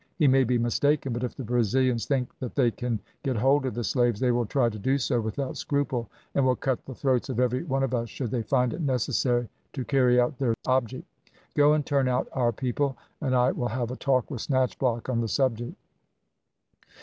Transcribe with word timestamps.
"He 0.17 0.27
may 0.27 0.43
be 0.43 0.57
mistaken, 0.57 1.13
but 1.13 1.23
if 1.23 1.35
the 1.35 1.43
Brazilians 1.43 2.07
think 2.07 2.35
that 2.39 2.55
they 2.55 2.71
can 2.71 2.99
get 3.21 3.35
hold 3.35 3.67
of 3.67 3.75
the 3.75 3.83
slaves 3.83 4.19
they 4.19 4.31
will 4.31 4.47
try 4.47 4.67
to 4.67 4.79
do 4.79 4.97
so 4.97 5.21
without 5.21 5.57
scruple, 5.57 6.09
and 6.33 6.43
will 6.43 6.55
cut 6.55 6.83
the 6.87 6.95
throats 6.95 7.29
of 7.29 7.39
every 7.39 7.61
one 7.61 7.83
of 7.83 7.93
us 7.93 8.09
should 8.09 8.31
they 8.31 8.41
find 8.41 8.73
it 8.73 8.81
necessary 8.81 9.47
to 9.73 9.85
carry 9.85 10.19
out 10.19 10.39
their 10.39 10.55
object. 10.65 11.05
Go 11.55 11.73
and 11.73 11.85
turn 11.85 12.07
out 12.07 12.27
our 12.33 12.51
people, 12.51 12.97
and 13.21 13.35
I 13.35 13.51
will 13.51 13.67
have 13.67 13.91
a 13.91 13.95
talk 13.95 14.31
with 14.31 14.41
Snatchblock 14.41 15.07
on 15.07 15.21
the 15.21 15.27
subject." 15.27 15.75